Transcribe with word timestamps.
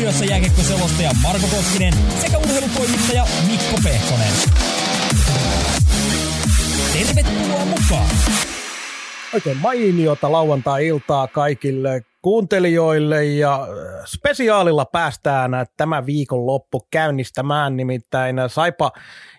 Studiossa 0.00 0.24
jääkiekko-selostaja 0.24 1.10
Marko 1.22 1.46
Koskinen 1.56 1.94
sekä 2.20 2.38
urheilutoimittaja 2.38 3.24
Mikko 3.50 3.80
Pehkonen. 3.84 4.32
Tervetuloa 6.92 7.64
mukaan! 7.64 8.10
Oikein 9.34 9.56
mainiota 9.56 10.32
lauantai-iltaa 10.32 11.26
kaikille 11.26 12.02
kuuntelijoille 12.22 13.24
ja 13.24 13.68
spesiaalilla 14.06 14.84
päästään 14.84 15.50
tämä 15.76 16.06
viikon 16.06 16.46
loppu 16.46 16.86
käynnistämään, 16.90 17.76
nimittäin 17.76 18.36
Saipa 18.48 18.92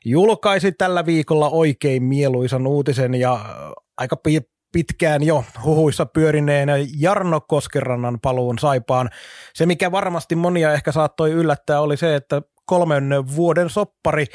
julkaisi 0.05 0.71
tällä 0.71 1.05
viikolla 1.05 1.49
oikein 1.49 2.03
mieluisan 2.03 2.67
uutisen 2.67 3.15
ja 3.15 3.39
aika 3.97 4.15
pitkään 4.71 5.23
jo 5.23 5.43
huhuissa 5.63 6.05
pyörineen 6.05 6.69
Jarno 6.99 7.41
Koskerannan 7.41 8.19
paluun 8.19 8.59
Saipaan. 8.59 9.09
Se, 9.53 9.65
mikä 9.65 9.91
varmasti 9.91 10.35
monia 10.35 10.73
ehkä 10.73 10.91
saattoi 10.91 11.31
yllättää, 11.31 11.81
oli 11.81 11.97
se, 11.97 12.15
että 12.15 12.41
kolmen 12.65 13.35
vuoden 13.35 13.69
soppari 13.69 14.25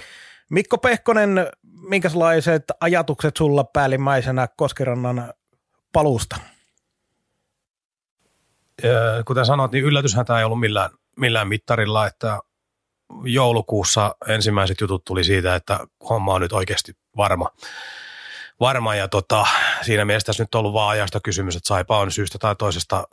Mikko 0.50 0.78
Pehkonen, 0.78 1.46
minkälaiset 1.88 2.64
ajatukset 2.80 3.36
sulla 3.36 3.64
päällimmäisenä 3.64 4.48
Koskerannan 4.56 5.32
paluusta? 5.92 6.37
Kuten 9.26 9.46
sanoit, 9.46 9.73
niin 9.73 9.84
yllätyshän 9.84 10.26
tämä 10.26 10.38
ei 10.38 10.45
ollut 10.45 10.60
millään, 10.60 10.90
millään 11.16 11.48
mittarilla, 11.48 12.06
että 12.06 12.40
joulukuussa 13.24 14.15
ensimmäiset 14.28 14.80
jutut 14.80 15.04
tuli 15.04 15.24
siitä, 15.24 15.54
että 15.54 15.78
homma 16.09 16.34
on 16.34 16.40
nyt 16.40 16.52
oikeasti 16.52 16.93
varma 17.16 17.50
varma 18.60 18.95
ja 18.95 19.09
tota, 19.09 19.46
siinä 19.82 20.04
mielessä 20.04 20.26
tässä 20.26 20.43
nyt 20.43 20.54
on 20.54 20.59
ollut 20.59 20.73
vaan 20.73 20.90
ajasta 20.90 21.21
kysymys, 21.21 21.57
että 21.57 21.68
Saipa 21.68 21.99
on 21.99 22.10
syystä 22.10 22.38
tai 22.38 22.57
toisesta 22.57 23.09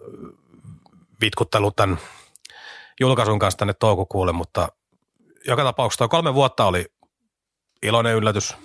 vitkuttelut 1.21 1.75
tämän 1.75 1.97
julkaisun 2.99 3.39
kanssa 3.39 3.57
tänne 3.57 3.73
toukokuulle, 3.73 4.31
mutta 4.31 4.67
joka 5.47 5.63
tapauksessa 5.63 6.07
kolme 6.07 6.33
vuotta 6.33 6.65
oli 6.65 6.85
iloinen 7.83 8.15
yllätys. 8.15 8.55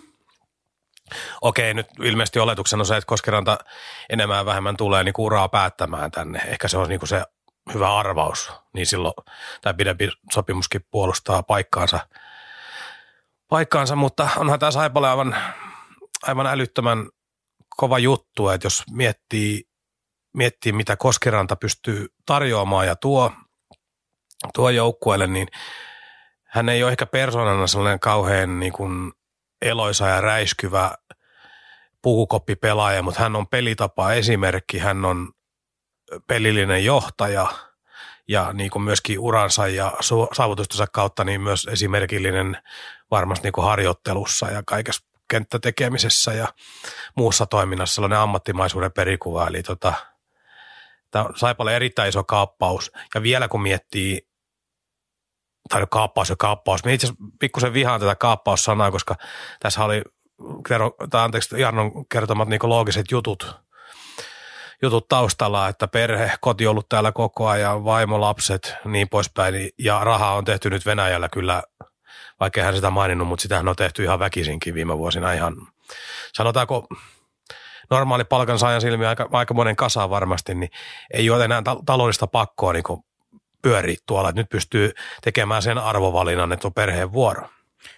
Okei, 1.40 1.74
nyt 1.74 1.86
ilmeisesti 2.02 2.38
oletuksena 2.38 2.80
on 2.80 2.86
se, 2.86 2.96
että 2.96 3.06
Koskiranta 3.06 3.58
enemmän 4.10 4.46
vähemmän 4.46 4.76
tulee 4.76 5.04
niin 5.04 5.14
uraa 5.18 5.48
päättämään 5.48 6.10
tänne. 6.10 6.38
Ehkä 6.38 6.68
se 6.68 6.78
on 6.78 6.88
niin 6.88 7.06
se 7.06 7.22
hyvä 7.74 7.96
arvaus, 7.96 8.52
niin 8.72 8.86
silloin 8.86 9.14
tämä 9.62 9.74
pidempi 9.74 10.10
sopimuskin 10.32 10.86
puolustaa 10.90 11.42
paikkaansa, 11.42 12.00
paikkaansa 13.48 13.96
mutta 13.96 14.28
onhan 14.36 14.58
tämä 14.58 14.70
Saipalle 14.70 15.08
aivan 15.08 15.36
aivan 16.22 16.46
älyttömän 16.46 17.08
kova 17.76 17.98
juttu, 17.98 18.48
että 18.48 18.66
jos 18.66 18.82
miettii, 18.90 19.64
miettii 20.32 20.72
mitä 20.72 20.96
Koskeranta 20.96 21.56
pystyy 21.56 22.06
tarjoamaan 22.26 22.86
ja 22.86 22.96
tuo, 22.96 23.32
tuo 24.54 24.70
joukkueelle, 24.70 25.26
niin 25.26 25.48
hän 26.44 26.68
ei 26.68 26.82
ole 26.82 26.90
ehkä 26.90 27.06
persoonana 27.06 27.66
sellainen 27.66 28.00
kauhean 28.00 28.60
niin 28.60 28.72
kuin 28.72 29.12
eloisa 29.62 30.06
ja 30.06 30.20
räiskyvä 30.20 30.94
pukukoppipelaaja, 32.02 33.02
mutta 33.02 33.20
hän 33.20 33.36
on 33.36 33.46
pelitapa 33.46 34.12
esimerkki, 34.12 34.78
hän 34.78 35.04
on 35.04 35.32
pelillinen 36.26 36.84
johtaja 36.84 37.46
ja 38.28 38.52
niin 38.52 38.70
kuin 38.70 38.82
myöskin 38.82 39.18
uransa 39.18 39.68
ja 39.68 39.92
saavutustensa 40.32 40.86
kautta 40.86 41.24
niin 41.24 41.40
myös 41.40 41.68
esimerkillinen 41.70 42.62
varmasti 43.10 43.46
niin 43.46 43.52
kuin 43.52 43.64
harjoittelussa 43.64 44.50
ja 44.50 44.62
kaikessa 44.66 45.07
kenttätekemisessä 45.30 46.32
ja 46.32 46.48
muussa 47.16 47.46
toiminnassa 47.46 47.94
sellainen 47.94 48.18
ammattimaisuuden 48.18 48.92
perikuva. 48.92 49.46
Eli 49.46 49.62
tota, 49.62 49.92
Saipalle 51.36 51.76
erittäin 51.76 52.08
iso 52.08 52.24
kaappaus. 52.24 52.92
Ja 53.14 53.22
vielä 53.22 53.48
kun 53.48 53.62
miettii, 53.62 54.28
tai 55.68 55.86
kaappaus 55.90 56.30
ja 56.30 56.36
kaappaus, 56.36 56.84
minä 56.84 56.94
itse 56.94 57.06
asiassa 57.06 57.24
pikkusen 57.40 57.72
vihaan 57.72 58.00
tätä 58.00 58.14
kaappaussanaa, 58.14 58.90
koska 58.90 59.16
tässä 59.60 59.84
oli, 59.84 60.02
tai 61.10 61.24
anteeksi, 61.24 61.60
Jarnon 61.60 62.06
kertomat 62.06 62.48
niin 62.48 62.60
loogiset 62.62 63.10
jutut, 63.10 63.56
jutut 64.82 65.08
taustalla, 65.08 65.68
että 65.68 65.88
perhe, 65.88 66.32
koti 66.40 66.66
on 66.66 66.70
ollut 66.70 66.88
täällä 66.88 67.12
koko 67.12 67.48
ajan, 67.48 67.84
vaimo, 67.84 68.20
lapset, 68.20 68.74
niin 68.84 69.08
poispäin, 69.08 69.70
ja 69.78 70.04
rahaa 70.04 70.34
on 70.34 70.44
tehty 70.44 70.70
nyt 70.70 70.86
Venäjällä 70.86 71.28
kyllä 71.28 71.62
vaikka 72.40 72.62
hän 72.62 72.74
sitä 72.74 72.90
maininnut, 72.90 73.28
mutta 73.28 73.42
sitähän 73.42 73.68
on 73.68 73.76
tehty 73.76 74.04
ihan 74.04 74.18
väkisinkin 74.18 74.74
viime 74.74 74.98
vuosina 74.98 75.32
ihan, 75.32 75.56
sanotaanko 76.32 76.86
normaali 77.90 78.24
palkansaajan 78.24 78.80
silmiä 78.80 79.08
aika, 79.08 79.28
aika 79.32 79.54
monen 79.54 79.76
kasa 79.76 80.10
varmasti, 80.10 80.54
niin 80.54 80.70
ei 81.14 81.30
ole 81.30 81.44
enää 81.44 81.62
ta- 81.62 81.76
taloudellista 81.86 82.26
pakkoa 82.26 82.72
niin 82.72 82.84
pyöriä 83.62 83.96
tuolla, 84.06 84.28
että 84.28 84.40
nyt 84.40 84.48
pystyy 84.50 84.92
tekemään 85.22 85.62
sen 85.62 85.78
arvovalinnan, 85.78 86.52
että 86.52 86.68
on 86.68 86.74
perheen 86.74 87.12
vuoro. 87.12 87.48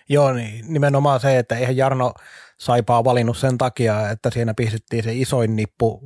Joo, 0.09 0.33
niin 0.33 0.65
nimenomaan 0.69 1.21
se, 1.21 1.39
että 1.39 1.57
eihän 1.57 1.77
Jarno 1.77 2.15
Saipaa 2.59 3.05
valinnut 3.05 3.39
sen 3.39 3.59
takia, 3.59 4.11
että 4.11 4.31
siinä 4.31 4.55
pistettiin 4.55 5.03
se 5.03 5.13
isoin 5.15 5.57
nippu 5.57 6.01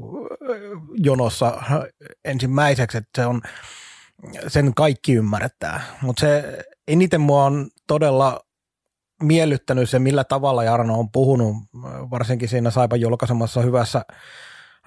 jonossa 0.96 1.62
ensimmäiseksi, 2.24 2.98
että 2.98 3.22
se 3.22 3.26
on, 3.26 3.42
sen 4.48 4.74
kaikki 4.74 5.14
ymmärrettää. 5.14 5.82
Mutta 6.02 6.20
se 6.20 6.64
eniten 6.88 7.20
mua 7.20 7.44
on 7.44 7.68
todella 7.86 8.40
miellyttänyt 9.22 9.90
se, 9.90 9.98
millä 9.98 10.24
tavalla 10.24 10.64
Jarno 10.64 10.98
on 10.98 11.10
puhunut, 11.10 11.56
varsinkin 12.10 12.48
siinä 12.48 12.70
Saipan 12.70 13.00
julkaisemassa 13.00 13.60
hyvässä 13.60 14.02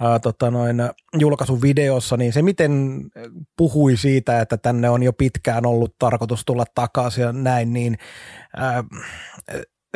ää, 0.02 0.20
tota 0.20 0.52
noin, 0.52 0.78
julkaisuvideossa, 1.20 2.18
niin 2.18 2.34
se 2.34 2.42
miten 2.42 3.04
puhui 3.58 3.98
siitä, 3.98 4.42
että 4.42 4.58
tänne 4.58 4.90
on 4.90 5.04
jo 5.04 5.14
pitkään 5.14 5.66
ollut 5.66 5.96
tarkoitus 6.00 6.46
tulla 6.46 6.66
takaisin 6.76 7.22
ja 7.22 7.34
näin, 7.34 7.74
niin 7.74 7.98
ää, 8.58 8.84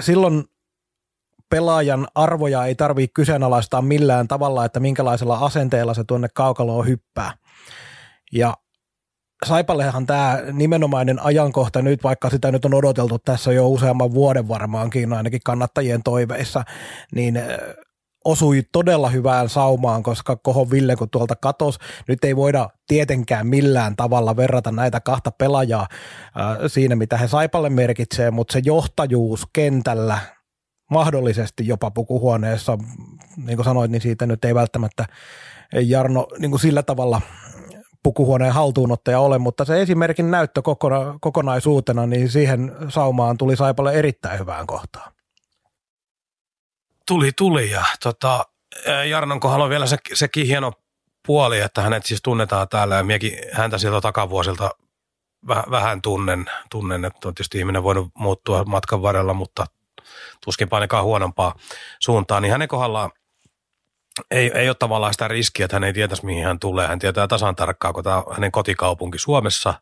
silloin 0.02 0.44
pelaajan 1.50 2.08
arvoja 2.16 2.66
ei 2.66 2.76
tarvitse 2.76 3.14
kyseenalaistaa 3.14 3.82
millään 3.82 4.28
tavalla, 4.28 4.66
että 4.66 4.80
minkälaisella 4.80 5.38
asenteella 5.38 5.94
se 5.94 6.04
tuonne 6.04 6.28
kaukaloon 6.34 6.88
hyppää. 6.88 7.34
Ja 8.32 8.54
Saipallehan 9.46 10.06
tämä 10.06 10.40
nimenomainen 10.52 11.20
ajankohta 11.20 11.82
nyt, 11.82 12.04
vaikka 12.04 12.30
sitä 12.30 12.52
nyt 12.52 12.66
on 12.66 12.74
odoteltu 12.74 13.20
tässä 13.20 13.52
jo 13.54 13.68
useamman 13.68 14.14
vuoden 14.14 14.48
varmaankin, 14.48 15.14
ainakin 15.14 15.42
kannattajien 15.46 16.04
toiveissa, 16.04 16.64
niin 17.16 17.42
osui 18.26 18.64
todella 18.72 19.10
hyvään 19.10 19.50
saumaan, 19.50 20.04
koska 20.04 20.36
Koho 20.36 20.72
Ville 20.72 20.96
kun 20.96 21.10
tuolta 21.10 21.36
katos, 21.36 21.80
nyt 22.08 22.24
ei 22.24 22.36
voida 22.36 22.70
tietenkään 22.88 23.48
millään 23.48 23.96
tavalla 23.96 24.36
verrata 24.36 24.72
näitä 24.72 25.00
kahta 25.00 25.32
pelaajaa 25.32 25.88
siinä, 26.68 26.96
mitä 26.96 27.18
he 27.18 27.28
Saipalle 27.28 27.70
merkitsee, 27.70 28.32
mutta 28.32 28.54
se 28.54 28.62
johtajuus 28.66 29.48
kentällä, 29.54 30.18
mahdollisesti 30.92 31.68
jopa 31.68 31.92
pukuhuoneessa, 31.92 32.78
niin 33.38 33.58
kuin 33.58 33.66
sanoit, 33.66 33.92
niin 33.92 34.02
siitä 34.02 34.26
nyt 34.26 34.46
ei 34.46 34.56
välttämättä 34.56 35.06
Jarno 35.74 36.28
niin 36.40 36.52
kuin 36.52 36.62
sillä 36.62 36.84
tavalla 36.84 37.22
pukuhuoneen 38.04 38.54
haltuunottaja 38.54 39.20
ole, 39.20 39.38
mutta 39.38 39.66
se 39.66 39.82
esimerkin 39.82 40.32
näyttö 40.32 40.62
kokona, 40.62 41.18
kokonaisuutena, 41.22 42.06
niin 42.06 42.30
siihen 42.30 42.76
saumaan 42.90 43.38
tuli 43.38 43.56
Saipalle 43.56 43.94
erittäin 43.94 44.40
hyvään 44.40 44.68
kohtaan. 44.68 45.12
Tuli, 47.08 47.32
tuli 47.38 47.72
ja 47.72 47.86
tota, 48.04 48.46
Jarnon 49.10 49.40
kohdalla 49.40 49.64
on 49.64 49.70
vielä 49.70 49.88
se, 49.88 49.98
sekin 50.14 50.48
hieno 50.48 50.74
puoli, 51.28 51.60
että 51.60 51.82
hänet 51.82 52.06
siis 52.06 52.22
tunnetaan 52.22 52.70
täällä 52.70 52.96
ja 52.96 53.04
miekin 53.04 53.38
häntä 53.52 53.78
sieltä 53.78 54.02
takavuosilta 54.02 54.72
vähän 55.48 56.02
tunnen, 56.02 56.46
tunnen, 56.72 57.06
että 57.06 57.28
on 57.28 57.34
tietysti 57.34 57.58
ihminen 57.58 57.84
voinut 57.84 58.12
muuttua 58.18 58.64
matkan 58.64 59.02
varrella, 59.02 59.34
mutta 59.34 59.66
tuskin 60.46 60.68
ainakaan 60.72 61.04
huonompaa 61.04 61.56
suuntaan, 62.00 62.42
niin 62.42 62.52
hänen 62.52 62.68
kohdallaan 62.68 63.12
ei, 64.32 64.52
ei 64.56 64.70
ole 64.70 64.76
tavallaan 64.76 65.14
sitä 65.14 65.28
riskiä, 65.28 65.66
että 65.66 65.76
hän 65.76 65.84
ei 65.84 65.94
tietäisi, 65.94 66.26
mihin 66.26 66.46
hän 66.46 66.60
tulee. 66.60 66.88
Hän 66.88 67.00
tietää 67.00 67.28
tasan 67.28 67.56
tarkkaan, 67.56 67.94
kun 67.94 68.04
tämä 68.04 68.18
on 68.18 68.36
hänen 68.36 68.52
kotikaupunki 68.52 69.18
Suomessa. 69.18 69.74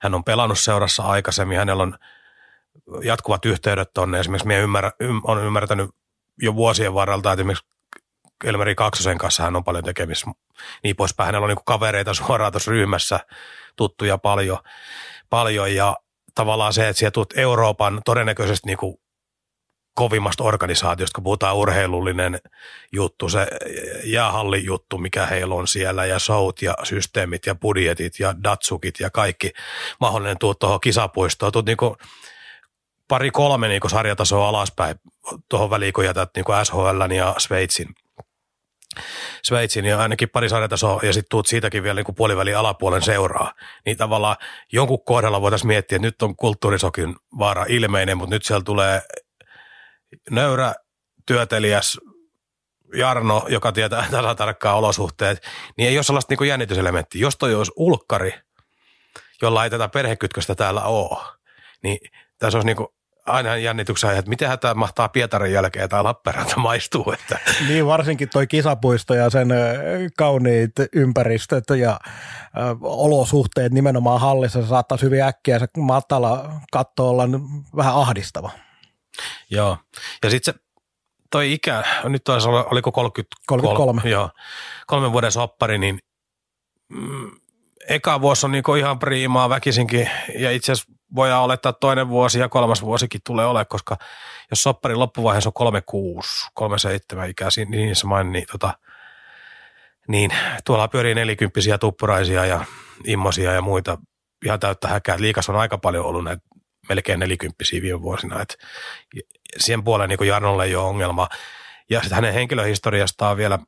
Hän 0.00 0.14
on 0.14 0.24
pelannut 0.24 0.58
seurassa 0.58 1.02
aikaisemmin. 1.02 1.58
Hänellä 1.58 1.82
on 1.82 1.98
jatkuvat 3.02 3.44
yhteydet 3.44 3.92
tuonne. 3.94 4.20
Esimerkiksi 4.20 4.46
minä 4.46 4.60
ymmärrä, 4.60 4.92
ym, 5.00 5.20
on 5.24 5.44
ymmärtänyt 5.44 5.90
jo 6.42 6.54
vuosien 6.54 6.94
varrelta, 6.94 7.32
että 7.32 7.40
esimerkiksi 7.40 7.66
Elmeri 8.44 8.74
Kaksosen 8.74 9.18
kanssa 9.18 9.42
hän 9.42 9.56
on 9.56 9.64
paljon 9.64 9.84
tekemistä. 9.84 10.30
Niin 10.84 10.96
poispäin. 10.96 11.26
Hänellä 11.26 11.44
on 11.44 11.48
niin 11.48 11.64
kavereita 11.64 12.14
suoraan 12.24 12.52
tuossa 12.52 12.70
ryhmässä, 12.70 13.20
tuttuja 13.76 14.18
paljon. 14.18 14.58
paljon 15.30 15.74
ja 15.74 15.96
tavallaan 16.34 16.72
se, 16.72 16.88
että 16.88 16.98
sieltä 16.98 17.12
tulet 17.14 17.32
Euroopan 17.36 18.00
todennäköisesti 18.04 18.66
niin 18.66 18.78
kuin 18.78 18.96
kovimmasta 19.94 20.44
organisaatiosta, 20.44 21.14
kun 21.14 21.24
puhutaan 21.24 21.56
urheilullinen 21.56 22.40
juttu, 22.92 23.28
se 23.28 23.46
jäähalli 24.04 24.64
juttu, 24.64 24.98
mikä 24.98 25.26
heillä 25.26 25.54
on 25.54 25.68
siellä, 25.68 26.06
ja 26.06 26.18
showt 26.18 26.62
ja 26.62 26.74
systeemit 26.82 27.46
ja 27.46 27.54
budjetit 27.54 28.18
ja 28.18 28.34
datsukit 28.44 29.00
ja 29.00 29.10
kaikki 29.10 29.52
mahdollinen 30.00 30.38
tuut 30.38 30.58
tuohon 30.58 30.80
kisapuistoon. 30.80 31.52
Tuut 31.52 31.66
niinku 31.66 31.96
pari 33.08 33.30
kolme 33.30 33.68
niinku 33.68 33.88
sarjatasoa 33.88 34.48
alaspäin 34.48 34.96
tuohon 35.48 35.70
väliin, 35.70 35.92
kun 35.92 36.04
jätät 36.04 36.30
niinku 36.36 36.52
SHL 36.64 37.10
ja 37.10 37.34
Sveitsin 37.38 37.88
Sveitsiin 39.42 39.84
ja 39.84 40.00
ainakin 40.00 40.28
pari 40.28 40.48
sarjatasoa 40.48 41.00
ja 41.02 41.12
sitten 41.12 41.30
tuut 41.30 41.46
siitäkin 41.46 41.82
vielä 41.82 42.02
niin 42.02 42.14
puolivälin 42.14 42.56
alapuolen 42.56 43.02
seuraa, 43.02 43.52
niin 43.86 43.96
tavallaan 43.96 44.36
jonkun 44.72 45.04
kohdalla 45.04 45.40
voitaisiin 45.40 45.66
miettiä, 45.66 45.96
että 45.96 46.06
nyt 46.06 46.22
on 46.22 46.36
kulttuurisokin 46.36 47.16
vaara 47.38 47.66
ilmeinen, 47.68 48.16
mutta 48.16 48.34
nyt 48.34 48.44
siellä 48.44 48.64
tulee 48.64 49.02
nöyrä, 50.30 50.74
työtelijäs, 51.26 51.98
Jarno, 52.94 53.46
joka 53.48 53.72
tietää 53.72 54.06
tasatarkkaa 54.10 54.74
olosuhteet, 54.74 55.42
niin 55.76 55.88
ei 55.88 55.96
ole 55.96 56.02
sellaista 56.02 56.34
niin 56.34 56.48
jännityselementtiä. 56.48 57.20
Jos 57.20 57.36
toi 57.36 57.54
olisi 57.54 57.72
ulkkari, 57.76 58.34
jolla 59.42 59.64
ei 59.64 59.70
tätä 59.70 59.88
perhekytköstä 59.88 60.54
täällä 60.54 60.82
ole, 60.82 61.18
niin 61.82 61.98
tässä 62.38 62.58
olisi 62.58 62.66
niin 62.66 62.76
kuin 62.76 62.88
aina 63.26 63.56
jännityksellä, 63.56 64.18
että 64.18 64.28
miten 64.28 64.58
tämä 64.58 64.74
mahtaa 64.74 65.08
Pietarin 65.08 65.52
jälkeen 65.52 65.88
tai 65.88 66.02
Lappeenranta 66.02 66.56
maistuu. 66.68 67.12
Että. 67.12 67.38
Niin 67.68 67.86
varsinkin 67.86 68.28
toi 68.28 68.46
kisapuisto 68.46 69.14
ja 69.14 69.30
sen 69.30 69.48
kauniit 70.16 70.72
ympäristöt 70.92 71.64
ja 71.78 72.00
olosuhteet 72.82 73.72
nimenomaan 73.72 74.20
hallissa 74.20 74.66
saattaa 74.66 74.98
hyvin 75.02 75.22
äkkiä 75.22 75.58
se 75.58 75.66
matala 75.78 76.50
katto 76.72 77.10
olla 77.10 77.24
vähän 77.76 77.94
ahdistava. 77.94 78.50
Joo, 79.50 79.78
ja 80.22 80.30
sitten 80.30 80.54
se 80.54 80.60
toi 81.30 81.52
ikä, 81.52 81.84
nyt 82.04 82.24
taisi 82.24 82.48
olla, 82.48 82.64
oliko 82.64 82.92
30, 82.92 83.36
33. 83.46 84.02
joo, 84.10 84.30
kolmen 84.86 85.12
vuoden 85.12 85.32
soppari, 85.32 85.78
niin 85.78 85.98
mm, 86.88 87.30
eka 87.88 88.20
vuosi 88.20 88.46
on 88.46 88.52
niinku 88.52 88.74
ihan 88.74 88.98
priimaa 88.98 89.48
väkisinkin, 89.48 90.10
ja 90.38 90.50
itse 90.50 90.72
asiassa 90.72 90.92
voidaan 91.14 91.42
olettaa, 91.42 91.72
toinen 91.72 92.08
vuosi 92.08 92.38
ja 92.38 92.48
kolmas 92.48 92.82
vuosikin 92.82 93.20
tulee 93.26 93.46
olemaan, 93.46 93.66
koska 93.68 93.96
jos 94.50 94.62
sopparin 94.62 94.98
loppuvaiheessa 94.98 95.48
on 95.48 95.52
36, 95.52 96.46
37 96.54 97.30
ikäisiä, 97.30 97.64
niin 97.64 97.96
se 97.96 98.06
main, 98.06 98.32
niin, 98.32 98.44
tota, 98.52 98.74
niin 100.08 100.30
tuolla 100.64 100.88
pyörii 100.88 101.14
nelikymppisiä 101.14 101.78
tuppuraisia 101.78 102.46
ja 102.46 102.64
immosia 103.06 103.52
ja 103.52 103.62
muita 103.62 103.98
ihan 104.44 104.60
täyttä 104.60 104.88
häkää. 104.88 105.16
Liikas 105.20 105.48
on 105.48 105.56
aika 105.56 105.78
paljon 105.78 106.06
ollut 106.06 106.24
näitä 106.24 106.42
melkein 106.92 107.20
nelikymppisiä 107.20 107.82
viime 107.82 108.02
vuosina, 108.02 108.42
että 108.42 108.54
siihen 109.58 109.84
puoleen 109.84 110.08
niin 110.08 110.28
Jarnolle 110.28 110.64
ei 110.64 110.76
ole 110.76 110.88
ongelma. 110.88 111.28
Ja 111.90 112.00
sitten 112.00 112.16
hänen 112.16 112.34
henkilöhistoriastaan 112.34 113.36
vielä, 113.36 113.58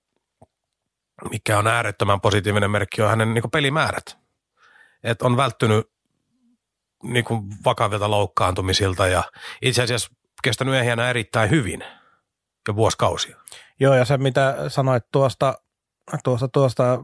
mikä 1.31 1.59
on 1.59 1.67
äärettömän 1.67 2.21
positiivinen 2.21 2.71
merkki, 2.71 3.03
on 3.03 3.11
hänen 3.11 3.35
niin 3.35 3.51
pelimäärät. 3.53 4.19
Että 5.03 5.27
on 5.27 5.37
välttynyt 5.37 5.91
niin 7.03 7.25
kuin 7.25 7.43
vakavilta 7.65 8.11
loukkaantumisilta 8.11 9.07
ja 9.07 9.23
itse 9.63 9.83
asiassa 9.83 10.11
kestänyt 10.43 10.75
ehjänä 10.75 11.11
erittäin 11.11 11.51
hyvin 11.51 11.85
jo 12.69 12.77
vuosikausia. 12.77 13.37
Joo, 13.81 13.95
ja 13.95 14.05
se 14.05 14.19
mitä 14.19 14.57
sanoit 14.69 15.05
tuosta, 15.13 15.59
tuosta, 16.25 16.49
tuosta 16.49 16.99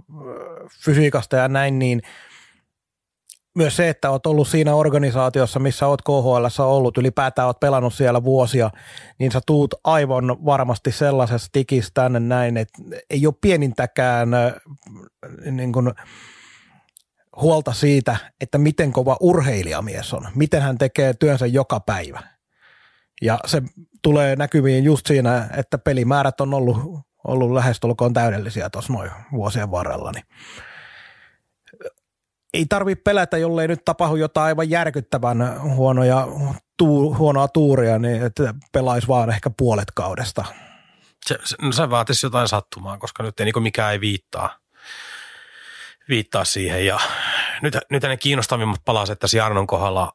fysiikasta 0.84 1.36
ja 1.36 1.48
näin, 1.48 1.78
niin 1.78 2.02
myös 3.56 3.76
se, 3.76 3.88
että 3.88 4.10
olet 4.10 4.26
ollut 4.26 4.48
siinä 4.48 4.74
organisaatiossa, 4.74 5.58
missä 5.58 5.86
olet 5.86 6.02
KHL 6.02 6.62
ollut, 6.62 6.98
ylipäätään 6.98 7.46
olet 7.46 7.60
pelannut 7.60 7.94
siellä 7.94 8.24
vuosia, 8.24 8.70
niin 9.18 9.32
sä 9.32 9.40
tuut 9.46 9.74
aivan 9.84 10.44
varmasti 10.44 10.92
sellaisessa 10.92 11.48
tikistä 11.52 11.90
tänne 11.94 12.20
näin, 12.20 12.56
että 12.56 12.82
ei 13.10 13.26
ole 13.26 13.34
pienintäkään 13.40 14.28
niin 15.50 15.72
kuin, 15.72 15.92
huolta 17.36 17.72
siitä, 17.72 18.16
että 18.40 18.58
miten 18.58 18.92
kova 18.92 19.16
urheilijamies 19.20 20.14
on, 20.14 20.28
miten 20.34 20.62
hän 20.62 20.78
tekee 20.78 21.14
työnsä 21.14 21.46
joka 21.46 21.80
päivä. 21.80 22.22
Ja 23.22 23.38
se 23.46 23.62
tulee 24.02 24.36
näkyviin 24.36 24.84
just 24.84 25.06
siinä, 25.06 25.48
että 25.56 25.78
pelimäärät 25.78 26.40
on 26.40 26.54
ollut, 26.54 26.76
ollut 27.24 27.52
lähestulkoon 27.52 28.12
täydellisiä 28.12 28.70
tuossa 28.70 28.92
noin 28.92 29.10
vuosien 29.32 29.70
varrella. 29.70 30.12
Niin 30.12 30.24
ei 32.54 32.66
tarvitse 32.66 33.02
pelätä, 33.02 33.38
jollei 33.38 33.68
nyt 33.68 33.84
tapahdu 33.84 34.16
jotain 34.16 34.46
aivan 34.46 34.70
järkyttävän 34.70 35.62
huonoja, 35.62 36.28
tuu, 36.76 37.14
huonoa 37.14 37.48
tuuria, 37.48 37.98
niin 37.98 38.22
että 38.22 38.54
pelaisi 38.72 39.08
vaan 39.08 39.30
ehkä 39.30 39.50
puolet 39.50 39.90
kaudesta. 39.94 40.44
Se, 41.26 41.38
se, 41.44 41.56
no 41.62 41.72
se 41.72 41.90
vaatisi 41.90 42.26
jotain 42.26 42.48
sattumaa, 42.48 42.98
koska 42.98 43.22
nyt 43.22 43.40
ei 43.40 43.44
niin 43.44 43.62
mikään 43.62 43.92
ei 43.92 44.00
viittaa 44.00 44.60
viittaa 46.10 46.44
siihen. 46.44 46.86
Ja 46.86 47.00
nyt, 47.62 47.76
nyt 47.90 48.02
ne 48.02 48.16
kiinnostavimmat 48.16 48.80
palaset 48.84 49.18
tässä 49.18 49.36
Jarnon 49.36 49.66
kohdalla 49.66 50.12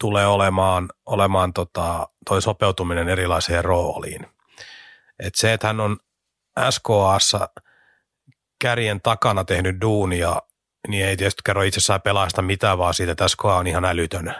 tulee 0.00 0.26
olemaan, 0.26 0.88
olemaan 1.06 1.52
tota, 1.52 2.08
toi 2.28 2.42
sopeutuminen 2.42 3.08
erilaiseen 3.08 3.64
rooliin. 3.64 4.26
Et 5.18 5.34
se, 5.34 5.52
että 5.52 5.66
hän 5.66 5.80
on 5.80 5.96
SKAssa 6.70 7.48
kärjen 8.60 9.00
takana 9.00 9.44
tehnyt 9.44 9.80
duunia, 9.80 10.42
niin 10.88 11.06
ei 11.06 11.16
tietysti 11.16 11.42
kerro 11.44 11.62
itsessään 11.62 12.02
pelaajasta 12.02 12.42
mitään, 12.42 12.78
vaan 12.78 12.94
siitä, 12.94 13.12
että 13.12 13.28
SKA 13.28 13.56
on 13.56 13.66
ihan 13.66 13.84
älytön 13.84 14.34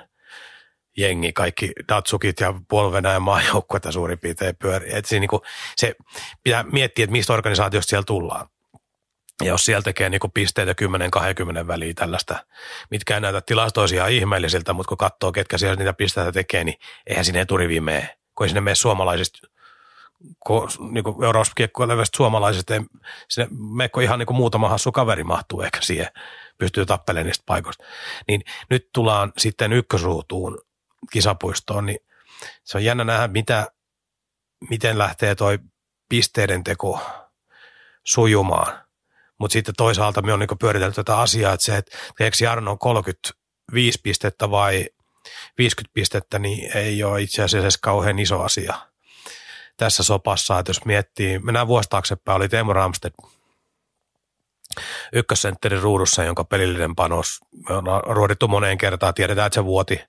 jengi, 0.97 1.33
kaikki 1.33 1.73
Datsukit 1.89 2.41
ja 2.41 2.55
puolvenäjän 2.69 3.23
maajoukkuetta 3.23 3.93
suurin 3.93 4.19
piirtein 4.19 4.57
pyörii. 4.57 4.91
Et 4.93 5.11
niin 5.11 5.31
se 5.77 5.95
pitää 6.43 6.63
miettiä, 6.63 7.05
että 7.05 7.13
mistä 7.13 7.33
organisaatiosta 7.33 7.91
siellä 7.91 8.05
tullaan. 8.05 8.47
Ja 9.43 9.49
jos 9.49 9.65
siellä 9.65 9.83
tekee 9.83 10.09
niin 10.09 10.21
pisteitä 10.35 10.75
10-20 11.63 11.67
väliin 11.67 11.95
tällaista, 11.95 12.47
mitkä 12.91 13.15
ei 13.15 13.21
näytä 13.21 13.41
tilastoisia 13.41 14.07
ihmeellisiltä, 14.07 14.73
mutta 14.73 14.89
kun 14.89 14.99
katsoo, 14.99 15.33
ketkä 15.33 15.59
siellä 15.59 15.77
niitä 15.77 15.93
pisteitä 15.93 16.33
tekee, 16.33 16.65
niin 16.65 16.79
eihän 17.07 17.25
sinne 17.25 17.41
eturiviin 17.41 17.85
mene, 17.85 18.19
kun 18.35 18.45
ei 18.45 18.49
sinne 18.49 18.61
mene 18.61 18.75
suomalaisista 18.75 19.49
kun 20.47 20.69
niin 20.91 21.25
Euroopassa 21.25 21.55
levestä 21.87 22.17
suomalaisista, 22.17 22.75
ei 22.75 22.81
sinne 23.29 23.49
meekko 23.77 24.01
ihan 24.01 24.19
niin 24.19 24.27
kuin 24.27 24.37
muutama 24.37 24.69
hassu 24.69 24.93
kaveri 24.93 25.25
mahtuu 25.25 25.61
ehkä 25.63 25.79
siihen, 25.83 26.09
pystyy 26.59 26.87
tappelemaan 26.87 27.27
niistä 27.27 27.43
paikoista. 27.47 27.85
Niin 28.29 28.43
nyt 28.71 28.89
tullaan 28.93 29.33
sitten 29.39 29.73
ykkösruutuun 29.73 30.59
kisapuistoon, 31.13 31.87
niin 31.87 31.99
se 32.65 32.79
on 32.79 32.85
jännä 32.85 33.05
nähdä, 33.05 33.29
mitä, 33.29 33.67
miten 34.71 34.99
lähtee 34.99 35.35
toi 35.35 35.59
pisteiden 36.09 36.65
teko 36.65 37.01
sujumaan. 38.05 38.83
Mutta 39.39 39.53
sitten 39.53 39.75
toisaalta 39.77 40.23
me 40.23 40.33
on 40.33 40.39
niin 40.39 40.59
pyöritellyt 40.61 40.95
tätä 40.95 41.19
asiaa, 41.19 41.53
että 41.53 41.67
se, 41.67 41.77
että 41.77 41.99
teekö 42.19 42.37
Jarno 42.41 42.77
35 42.77 44.01
pistettä 44.03 44.51
vai 44.51 44.87
50 45.59 45.95
pistettä, 45.95 46.39
niin 46.39 46.77
ei 46.77 47.05
ole 47.05 47.23
itse 47.23 47.43
asiassa 47.43 47.79
kauhean 47.83 48.19
iso 48.19 48.43
asia 48.43 48.92
tässä 49.77 50.03
sopassa. 50.03 50.59
Että 50.59 50.71
jos 50.71 50.85
miettii, 50.85 51.39
mennään 51.39 51.67
vuosi 51.67 51.89
taaksepäin, 51.89 52.37
oli 52.37 52.49
Teemu 52.49 52.73
Ramstedt 52.73 53.15
ykkössentterin 55.13 55.83
ruudussa, 55.83 56.25
jonka 56.25 56.45
pelillinen 56.45 56.95
panos 56.95 57.41
on 57.71 57.85
ruodittu 58.07 58.49
moneen 58.49 58.79
kertaan. 58.79 59.15
Tiedetään, 59.15 59.47
että 59.47 59.55
se 59.55 59.65
vuoti 59.65 60.05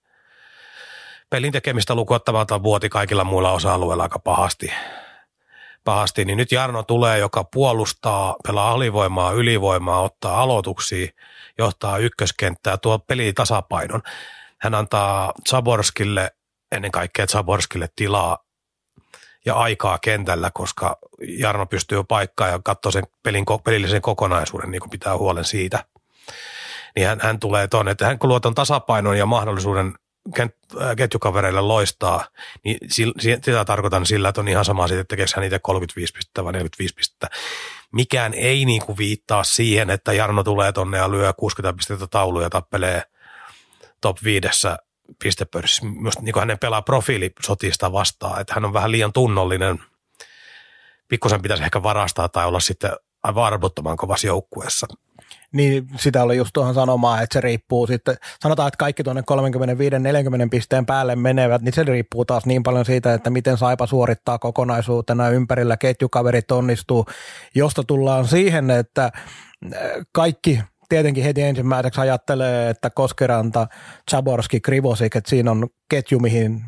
pelin 1.29 1.51
tekemistä 1.51 1.96
lukuottamatta 1.96 2.63
vuoti 2.63 2.89
kaikilla 2.89 3.24
muilla 3.24 3.51
osa-alueilla 3.51 4.03
aika 4.03 4.20
pahasti 4.20 4.72
pahasti, 5.84 6.25
niin 6.25 6.38
nyt 6.38 6.51
Jarno 6.51 6.84
tulee, 6.84 7.20
joka 7.20 7.43
puolustaa, 7.43 8.36
pelaa 8.48 8.72
alivoimaa, 8.72 9.32
ylivoimaa, 9.32 10.01
ottaa 10.01 10.41
aloituksia, 10.41 11.08
johtaa 11.58 11.98
ykköskenttää, 11.98 12.77
tuo 12.77 13.00
peli 13.00 13.34
tasapainon. 13.34 14.01
Hän 14.62 14.75
antaa 14.75 15.34
Zaborskille, 15.50 16.32
ennen 16.72 16.91
kaikkea 16.91 17.27
Zaborskille 17.27 17.88
tilaa 17.96 18.38
ja 19.46 19.56
aikaa 19.56 19.98
kentällä, 19.98 20.52
koska 20.54 20.98
Jarno 21.28 21.66
pystyy 21.66 22.04
paikkaan 22.04 22.52
ja 22.52 22.60
katsoo 22.64 22.92
sen 22.92 23.04
pelin, 23.24 23.46
pelillisen 23.64 24.02
kokonaisuuden, 24.02 24.72
niin 24.72 24.82
kuin 24.82 24.90
pitää 24.90 25.18
huolen 25.18 25.46
siitä. 25.46 25.86
Niin 26.96 27.08
hän, 27.08 27.20
hän 27.22 27.40
tulee 27.40 27.68
tuonne, 27.68 27.92
että 27.92 28.06
hän 28.06 28.20
kun 28.20 28.30
luo 28.30 28.40
tasapainon 28.40 29.18
ja 29.18 29.26
mahdollisuuden 29.26 29.94
Äh, 30.38 30.96
ketjukavereille 30.98 31.62
loistaa, 31.62 32.28
niin 32.64 32.78
sitä 33.22 33.66
tarkoitan 33.66 34.06
sillä, 34.06 34.30
että 34.30 34.42
on 34.42 34.48
ihan 34.48 34.66
sama 34.66 34.88
siitä, 34.88 35.02
että 35.02 35.10
tekeekö 35.10 35.32
hän 35.36 35.46
itse 35.46 35.60
35 35.60 36.14
pistettä 36.14 36.44
vai 36.44 36.54
45 36.54 36.94
pistettä. 36.94 37.30
Mikään 37.92 38.34
ei 38.34 38.66
niin 38.66 38.86
kuin 38.86 38.98
viittaa 38.98 39.44
siihen, 39.44 39.90
että 39.90 40.14
Jarno 40.14 40.44
tulee 40.44 40.72
tonne 40.72 40.98
ja 40.98 41.12
lyö 41.12 41.34
60 41.34 41.78
pistettä 41.78 42.08
tauluja 42.08 42.46
ja 42.46 42.50
tappelee 42.50 43.04
top 44.02 44.18
viidessä 44.24 44.78
pistepörssissä. 45.24 45.86
Myös 45.86 46.19
niin 46.22 46.39
hänen 46.39 46.60
pelaa 46.60 46.81
profiili 46.81 47.31
sotista 47.41 47.91
vastaan, 47.91 48.41
että 48.41 48.53
hän 48.53 48.65
on 48.65 48.74
vähän 48.74 48.91
liian 48.91 49.13
tunnollinen. 49.13 49.79
Pikkusen 51.07 51.41
pitäisi 51.41 51.63
ehkä 51.63 51.83
varastaa 51.83 52.29
tai 52.29 52.45
olla 52.45 52.60
sitten 52.60 52.91
aivan 53.24 53.43
arvottoman 53.43 53.98
kovassa 53.98 54.27
joukkueessa. 54.27 54.88
Niin 55.51 55.88
sitä 55.95 56.24
oli 56.24 56.38
just 56.38 56.50
tuohon 56.53 56.74
sanomaan, 56.74 57.24
että 57.24 57.33
se 57.33 57.41
riippuu 57.41 57.88
sitten, 57.88 58.15
sanotaan, 58.39 58.67
että 58.67 58.77
kaikki 58.77 59.03
tuonne 59.03 59.22
35-40 59.22 59.25
pisteen 60.51 60.86
päälle 60.86 61.15
menevät, 61.15 61.62
niin 61.62 61.74
se 61.74 61.83
riippuu 61.83 62.25
taas 62.25 62.45
niin 62.45 62.63
paljon 62.63 62.86
siitä, 62.86 63.13
että 63.13 63.29
miten 63.29 63.57
Saipa 63.57 63.88
suorittaa 63.88 64.39
kokonaisuutena 64.39 65.29
ympärillä, 65.29 65.77
ketjukaverit 65.77 66.51
onnistuu, 66.51 67.05
josta 67.55 67.83
tullaan 67.83 68.27
siihen, 68.27 68.72
että 68.72 69.12
kaikki 70.12 70.60
tietenkin 70.94 71.24
heti 71.24 71.42
ensimmäiseksi 71.42 72.02
ajattelee, 72.02 72.70
että 72.70 72.90
Koskeranta, 72.90 73.68
Chaborski, 74.12 74.62
Krivosik, 74.62 75.16
että 75.16 75.30
siinä 75.30 75.52
on 75.52 75.68
ketju, 75.90 76.20
mihin, 76.20 76.62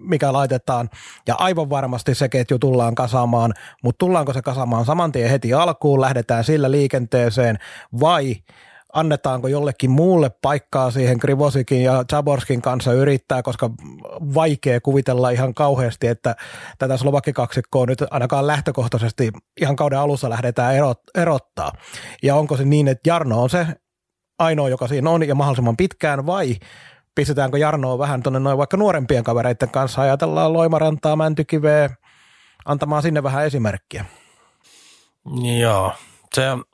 mikä 0.00 0.32
laitetaan. 0.32 0.90
Ja 1.26 1.34
aivan 1.38 1.70
varmasti 1.70 2.14
se 2.14 2.28
ketju 2.28 2.58
tullaan 2.58 2.94
kasaamaan, 2.94 3.54
mutta 3.82 3.98
tullaanko 3.98 4.32
se 4.32 4.42
kasaamaan 4.42 4.84
saman 4.84 5.12
tien 5.12 5.30
heti 5.30 5.54
alkuun, 5.54 6.00
lähdetään 6.00 6.44
sillä 6.44 6.70
liikenteeseen 6.70 7.58
vai– 8.00 8.36
annetaanko 8.96 9.48
jollekin 9.48 9.90
muulle 9.90 10.30
paikkaa 10.42 10.90
siihen 10.90 11.18
Krivosikin 11.18 11.82
ja 11.82 12.04
Chaborskin 12.10 12.62
kanssa 12.62 12.92
yrittää, 12.92 13.42
koska 13.42 13.70
vaikea 14.34 14.80
kuvitella 14.80 15.30
ihan 15.30 15.54
kauheasti, 15.54 16.06
että 16.06 16.36
tätä 16.78 16.96
Slovakkikaksikkoa 16.96 17.86
nyt 17.86 18.04
ainakaan 18.10 18.46
lähtökohtaisesti 18.46 19.32
ihan 19.60 19.76
kauden 19.76 19.98
alussa 19.98 20.30
lähdetään 20.30 20.74
erot, 20.74 21.00
erottaa. 21.14 21.72
Ja 22.22 22.34
onko 22.36 22.56
se 22.56 22.64
niin, 22.64 22.88
että 22.88 23.10
Jarno 23.10 23.42
on 23.42 23.50
se 23.50 23.66
ainoa, 24.38 24.68
joka 24.68 24.88
siinä 24.88 25.10
on 25.10 25.28
ja 25.28 25.34
mahdollisimman 25.34 25.76
pitkään 25.76 26.26
vai 26.26 26.56
pistetäänkö 27.14 27.58
Jarnoa 27.58 27.98
vähän 27.98 28.22
tuonne 28.22 28.40
noin 28.40 28.58
vaikka 28.58 28.76
nuorempien 28.76 29.24
kavereiden 29.24 29.70
kanssa, 29.70 30.02
ajatellaan 30.02 30.52
Loimarantaa, 30.52 31.16
Mäntykiveä, 31.16 31.90
antamaan 32.64 33.02
sinne 33.02 33.22
vähän 33.22 33.46
esimerkkiä. 33.46 34.04
Joo, 35.60 35.92
se 36.34 36.50
on, 36.50 36.64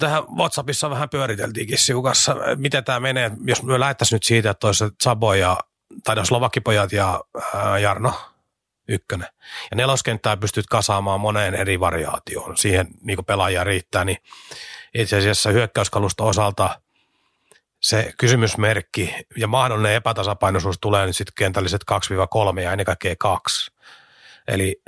tähän 0.00 0.22
WhatsAppissa 0.36 0.90
vähän 0.90 1.08
pyöriteltiinkin 1.08 1.78
siukassa, 1.78 2.36
miten 2.56 2.84
tämä 2.84 3.00
menee, 3.00 3.30
jos 3.44 3.62
me 3.62 3.80
lähettäisiin 3.80 4.16
nyt 4.16 4.22
siitä, 4.22 4.50
että 4.50 4.66
olisi 4.66 4.84
Sabo 5.02 5.34
ja, 5.34 5.58
tai 6.04 6.26
Slovakkipojat 6.26 6.92
ja 6.92 7.24
ää, 7.54 7.78
Jarno 7.78 8.12
ykkönen. 8.88 9.28
Ja 9.70 9.76
neloskenttää 9.76 10.36
pystyt 10.36 10.66
kasaamaan 10.66 11.20
moneen 11.20 11.54
eri 11.54 11.80
variaatioon. 11.80 12.56
Siihen 12.56 12.88
niin 13.00 13.24
pelaajia 13.24 13.64
riittää, 13.64 14.04
niin 14.04 14.18
itse 14.94 15.18
asiassa 15.18 15.50
hyökkäyskalusta 15.50 16.24
osalta 16.24 16.80
se 17.80 18.12
kysymysmerkki 18.18 19.14
ja 19.36 19.46
mahdollinen 19.46 19.94
epätasapainoisuus 19.94 20.78
tulee 20.80 21.06
nyt 21.06 21.16
sitten 21.16 21.32
kentälliset 21.36 21.80
2-3 22.56 22.60
ja 22.60 22.72
ennen 22.72 22.86
kaikkea 22.86 23.14
2. 23.18 23.70
Eli 24.48 24.82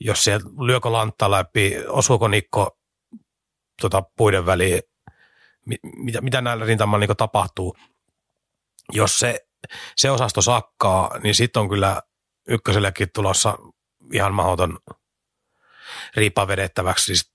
jos 0.00 0.24
siellä 0.24 0.46
lyökö 0.66 0.92
lantta 0.92 1.30
läpi, 1.30 1.76
osuuko 1.88 2.28
Nikko 2.28 2.78
tota, 3.80 4.02
puiden 4.16 4.46
väliin, 4.46 4.80
mitä, 5.96 6.20
mitä 6.20 6.40
näillä 6.40 6.64
rintamalla 6.64 7.06
niin 7.06 7.16
tapahtuu. 7.16 7.76
Jos 8.92 9.18
se, 9.18 9.46
se 9.96 10.10
osasto 10.10 10.42
sakkaa, 10.42 11.18
niin 11.22 11.34
sitten 11.34 11.60
on 11.60 11.68
kyllä 11.68 12.02
ykkösellekin 12.48 13.08
tulossa 13.14 13.58
ihan 14.12 14.34
mahdoton 14.34 14.78
riipa 16.16 16.48
vedettäväksi. 16.48 17.04
Siis 17.04 17.32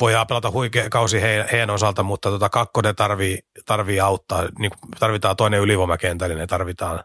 voidaan 0.00 0.26
pelata 0.26 0.50
huikea 0.50 0.90
kausi 0.90 1.22
he, 1.22 1.46
heidän 1.52 1.70
osalta, 1.70 2.02
mutta 2.02 2.30
tota 2.30 2.48
kakkonen 2.48 2.96
tarvii, 2.96 3.38
tarvii 3.66 4.00
auttaa. 4.00 4.48
Niin 4.58 4.70
tarvitaan 4.98 5.36
toinen 5.36 5.60
ylivoimakentällinen, 5.60 6.48
tarvitaan 6.48 7.04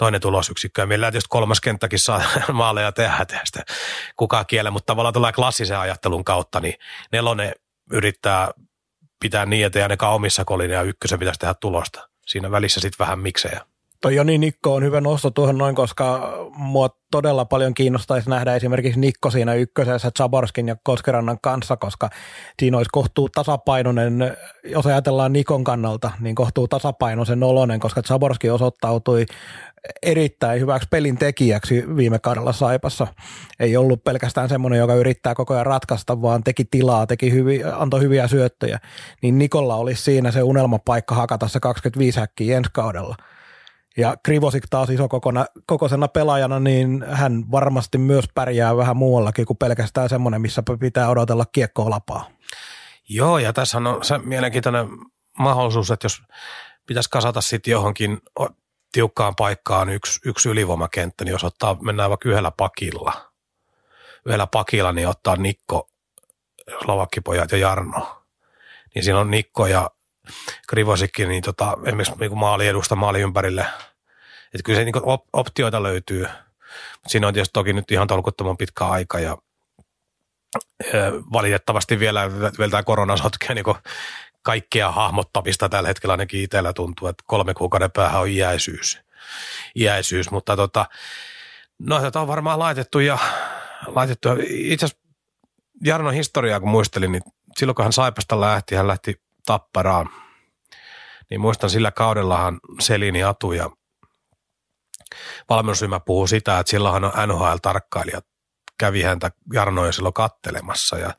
toinen 0.00 0.20
tulosyksikkö. 0.20 0.82
Ja 0.82 0.86
meillä 0.86 1.10
tietysti 1.10 1.28
kolmas 1.28 1.60
kenttäkin 1.60 1.98
saa 1.98 2.22
maaleja 2.52 2.92
tehdä, 2.92 3.26
sitä 3.44 3.64
kukaan 4.16 4.46
kiele, 4.46 4.70
mutta 4.70 4.86
tavallaan 4.86 5.12
tulee 5.12 5.32
klassisen 5.32 5.78
ajattelun 5.78 6.24
kautta, 6.24 6.60
niin 6.60 6.74
nelonen 7.12 7.52
yrittää 7.92 8.50
pitää 9.20 9.46
niin, 9.46 9.66
että 9.66 9.78
ei 9.78 9.82
ainakaan 9.82 10.14
omissa 10.14 10.44
kolina 10.44 10.74
ja 10.74 10.82
ykkösen 10.82 11.18
pitäisi 11.18 11.40
tehdä 11.40 11.54
tulosta. 11.54 12.08
Siinä 12.26 12.50
välissä 12.50 12.80
sitten 12.80 13.04
vähän 13.04 13.18
miksejä. 13.18 13.60
Toi 14.02 14.16
Joni 14.16 14.38
Nikko 14.38 14.74
on 14.74 14.84
hyvä 14.84 15.00
nosto 15.00 15.30
tuohon 15.30 15.58
noin, 15.58 15.74
koska 15.74 16.32
mua 16.56 16.88
todella 17.10 17.44
paljon 17.44 17.74
kiinnostaisi 17.74 18.30
nähdä 18.30 18.54
esimerkiksi 18.54 19.00
Nikko 19.00 19.30
siinä 19.30 19.54
ykkösessä 19.54 20.10
Chaborskin 20.10 20.68
ja 20.68 20.76
Koskerannan 20.82 21.38
kanssa, 21.42 21.76
koska 21.76 22.10
siinä 22.58 22.76
olisi 22.76 22.88
kohtuu 22.92 23.28
tasapainoinen, 23.28 24.36
jos 24.64 24.86
ajatellaan 24.86 25.32
Nikon 25.32 25.64
kannalta, 25.64 26.10
niin 26.20 26.34
kohtuu 26.34 26.68
tasapainoisen 26.68 27.42
olonen, 27.42 27.80
koska 27.80 28.02
Chaborski 28.02 28.50
osoittautui 28.50 29.26
erittäin 30.02 30.60
hyväksi 30.60 30.88
pelin 30.90 31.18
tekijäksi 31.18 31.84
viime 31.96 32.18
kaudella 32.18 32.52
Saipassa. 32.52 33.06
Ei 33.60 33.76
ollut 33.76 34.04
pelkästään 34.04 34.48
semmoinen, 34.48 34.78
joka 34.78 34.94
yrittää 34.94 35.34
koko 35.34 35.54
ajan 35.54 35.66
ratkaista, 35.66 36.22
vaan 36.22 36.44
teki 36.44 36.64
tilaa, 36.64 37.06
teki 37.06 37.32
hyvi, 37.32 37.62
antoi 37.64 38.00
hyviä 38.00 38.28
syöttöjä. 38.28 38.78
Niin 39.22 39.38
Nikolla 39.38 39.74
olisi 39.74 40.02
siinä 40.02 40.30
se 40.30 40.42
unelmapaikka 40.42 41.14
hakata 41.14 41.48
se 41.48 41.60
25 41.60 42.20
häkkiä 42.20 42.56
ensi 42.56 42.70
kaudella– 42.72 43.16
ja 43.96 44.16
Krivosik 44.22 44.64
taas 44.70 44.90
iso 44.90 45.08
kokona, 45.08 45.46
kokoisena 45.66 46.08
pelaajana, 46.08 46.60
niin 46.60 47.04
hän 47.08 47.44
varmasti 47.50 47.98
myös 47.98 48.24
pärjää 48.34 48.76
vähän 48.76 48.96
muuallakin 48.96 49.46
kuin 49.46 49.56
pelkästään 49.56 50.08
semmoinen, 50.08 50.40
missä 50.40 50.62
pitää 50.80 51.08
odotella 51.08 51.46
kiekkoa 51.52 51.90
lapaa. 51.90 52.30
Joo, 53.08 53.38
ja 53.38 53.52
tässä 53.52 53.78
on 53.78 54.04
se 54.04 54.18
mielenkiintoinen 54.18 54.88
mahdollisuus, 55.38 55.90
että 55.90 56.04
jos 56.04 56.22
pitäisi 56.86 57.10
kasata 57.10 57.40
sitten 57.40 57.72
johonkin 57.72 58.18
tiukkaan 58.92 59.34
paikkaan 59.36 59.88
yksi, 59.88 60.20
yksi 60.24 60.48
ylivoimakenttä, 60.48 61.24
niin 61.24 61.32
jos 61.32 61.44
ottaa, 61.44 61.76
mennään 61.82 62.10
vaikka 62.10 62.28
yhdellä 62.28 62.50
pakilla, 62.50 63.12
yhdellä 64.26 64.46
pakilla, 64.46 64.92
niin 64.92 65.08
ottaa 65.08 65.36
Nikko, 65.36 65.90
Slovakkipojat 66.84 67.52
ja 67.52 67.58
Jarno. 67.58 68.24
Niin 68.94 69.04
siinä 69.04 69.20
on 69.20 69.30
Nikko 69.30 69.66
ja 69.66 69.90
Krivosikin, 70.68 71.28
niin 71.28 71.42
tota, 71.42 71.76
esimerkiksi 71.86 72.14
niin 72.20 72.38
maali 72.38 72.68
edusta 72.68 72.96
maali 72.96 73.20
ympärille. 73.20 73.66
Että 74.44 74.62
kyllä 74.64 74.78
se 74.78 74.84
niin 74.84 75.02
op- 75.02 75.28
optioita 75.32 75.82
löytyy, 75.82 76.22
mutta 76.22 77.08
siinä 77.08 77.28
on 77.28 77.34
tietysti 77.34 77.52
toki 77.52 77.72
nyt 77.72 77.90
ihan 77.90 78.06
tolkuttoman 78.06 78.56
pitkä 78.56 78.84
aika 78.86 79.18
ja 79.18 79.38
valitettavasti 81.32 81.98
vielä, 81.98 82.30
vielä 82.58 82.70
tämä 82.70 82.82
korona 82.82 83.16
sotkee 83.16 83.54
niin 83.54 83.64
kaikkea 84.42 84.92
hahmottamista 84.92 85.68
tällä 85.68 85.88
hetkellä 85.88 86.12
ainakin 86.12 86.42
itsellä 86.42 86.72
tuntuu, 86.72 87.08
että 87.08 87.24
kolme 87.26 87.54
kuukauden 87.54 87.90
päähän 87.90 88.20
on 88.20 88.28
iäisyys. 88.28 89.00
iäisyys 89.76 90.30
mutta 90.30 90.56
tota, 90.56 90.86
no 91.78 92.00
tätä 92.00 92.20
on 92.20 92.28
varmaan 92.28 92.58
laitettu 92.58 92.98
ja 92.98 93.18
laitettu. 93.86 94.28
Itse 94.48 94.86
asiassa 94.86 95.06
Jarnon 95.84 96.14
historiaa 96.14 96.60
kun 96.60 96.68
muistelin, 96.68 97.12
niin 97.12 97.22
silloin 97.56 97.74
kun 97.74 97.84
hän 97.84 97.92
Saipasta 97.92 98.40
lähti, 98.40 98.74
hän 98.74 98.88
lähti 98.88 99.20
Tapparaan. 99.50 100.08
Niin 101.30 101.40
muistan 101.40 101.70
sillä 101.70 101.92
kaudellahan 101.92 102.60
Selini 102.80 103.24
Atu 103.24 103.52
ja 103.52 103.70
valmennusryhmä 105.48 106.00
puhuu 106.00 106.26
sitä, 106.26 106.58
että 106.58 106.70
silloinhan 106.70 107.04
on 107.04 107.12
NHL-tarkkailija 107.28 108.20
kävi 108.78 109.02
häntä 109.02 109.30
Jarnoja 109.52 109.92
silloin 109.92 110.14
kattelemassa 110.14 110.98
ja 110.98 111.14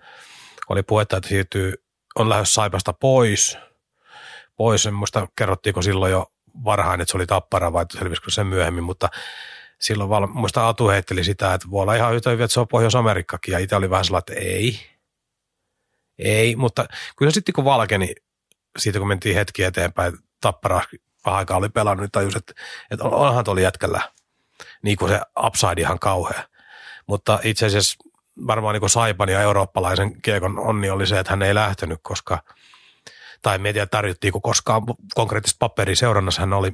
oli 0.70 0.84
puhetta, 0.84 1.18
että 1.18 1.30
siirtyy, 1.30 1.74
on 2.16 2.30
lähes 2.30 2.54
Saipasta 2.54 2.94
pois. 2.94 3.58
Pois, 4.56 4.86
en 4.86 4.94
muista 4.94 5.28
kerrottiinko 5.38 5.82
silloin 5.82 6.12
jo 6.12 6.26
varhain, 6.64 7.02
että 7.02 7.12
se 7.12 7.18
oli 7.18 7.28
tappara 7.28 7.74
vai 7.74 7.86
selvisikö 7.94 8.32
se 8.32 8.44
myöhemmin, 8.44 8.84
mutta 8.84 9.10
silloin 9.80 10.10
val, 10.10 10.28
muista 10.28 10.68
Atu 10.68 10.90
heitteli 10.90 11.24
sitä, 11.24 11.54
että 11.54 11.68
voi 11.72 11.82
olla 11.82 11.96
ihan 11.96 12.16
yhtä 12.16 12.30
hyvin, 12.30 12.44
että 12.44 12.54
se 12.54 12.60
on 12.60 12.68
Pohjois-Amerikkakin 12.68 13.52
ja 13.52 13.60
itse 13.60 13.76
oli 13.76 13.90
vähän 13.90 14.06
sellainen, 14.06 14.38
että 14.38 14.50
ei, 14.50 14.91
ei, 16.22 16.56
mutta 16.56 16.86
kyllä 17.18 17.32
sitten 17.32 17.54
kun 17.54 17.66
valkeni, 17.66 18.16
siitä 18.78 19.00
kun 19.00 19.08
mentiin 19.08 19.36
hetki 19.36 19.64
eteenpäin, 19.64 20.14
Tappara 20.42 20.82
vähän 21.26 21.40
aikaa 21.40 21.58
oli 21.58 21.70
pelannut, 21.70 22.02
niin 22.02 22.12
tajus, 22.12 22.36
että, 22.36 22.54
että 22.92 23.04
onhan 23.04 23.44
tuolla 23.44 23.62
jätkällä 23.62 24.02
niin 24.82 24.98
kuin 24.98 25.12
se 25.12 25.22
upside 25.46 25.82
ihan 25.82 26.00
kauhea. 26.00 26.44
Mutta 27.08 27.40
itse 27.44 27.66
asiassa 27.66 27.98
varmaan 28.48 28.76
niin 28.76 28.90
Saipan 28.90 29.30
ja 29.30 29.42
eurooppalaisen 29.42 30.22
kiekon 30.22 30.60
onni 30.60 30.90
oli 30.90 31.08
se, 31.08 31.20
että 31.20 31.30
hän 31.30 31.42
ei 31.42 31.56
lähtenyt, 31.56 32.00
koska, 32.04 32.44
tai 33.42 33.58
media 33.58 33.88
tarjottiin, 33.88 34.34
koskaan 34.42 34.84
konkreettista 35.16 35.58
paperia 35.60 35.96
seurannassa 35.96 36.42
hän 36.42 36.54
oli, 36.54 36.72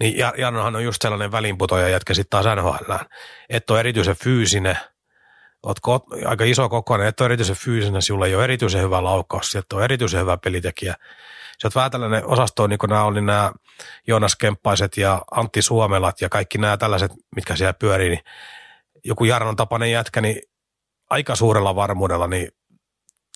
niin 0.00 0.18
Jarnohan 0.38 0.76
on 0.76 0.84
just 0.84 1.02
sellainen 1.02 1.32
välinputoja 1.32 1.88
jätkä 1.88 2.14
sitten 2.14 2.42
taas 2.42 2.56
NHL, 2.56 2.92
että 3.48 3.72
on 3.72 3.80
erityisen 3.80 4.16
fyysinen– 4.16 4.78
Oletko 5.62 6.06
aika 6.26 6.44
iso 6.44 6.68
kokoinen, 6.68 7.06
et 7.06 7.20
ole 7.20 7.26
erityisen 7.26 7.56
fyysinen, 7.56 8.02
sinulla 8.02 8.26
ei 8.26 8.34
ole 8.34 8.44
erityisen 8.44 8.82
hyvä 8.82 9.04
laukkaus, 9.04 9.50
sieltä 9.50 9.76
on 9.76 9.82
erityisen 9.84 10.20
hyvä 10.20 10.36
pelitekijä. 10.44 10.94
Sä 11.62 11.66
oot 11.68 11.74
vähän 11.74 11.90
tällainen 11.90 12.26
osasto, 12.26 12.66
niin 12.66 12.78
kuin 12.78 12.90
nämä 12.90 13.04
oli 13.04 13.20
nämä 13.20 13.52
Joonas 14.06 14.36
Kemppaiset 14.36 14.96
ja 14.96 15.22
Antti 15.30 15.62
Suomelat 15.62 16.20
ja 16.20 16.28
kaikki 16.28 16.58
nämä 16.58 16.76
tällaiset, 16.76 17.12
mitkä 17.36 17.56
siellä 17.56 17.72
pyörii, 17.72 18.08
niin 18.08 18.24
joku 19.04 19.24
Jarnon 19.24 19.56
tapainen 19.56 19.90
jätkä, 19.90 20.20
niin 20.20 20.42
aika 21.10 21.34
suurella 21.34 21.74
varmuudella, 21.74 22.26
niin 22.26 22.48